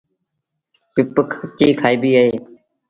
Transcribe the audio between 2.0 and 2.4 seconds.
اهي۔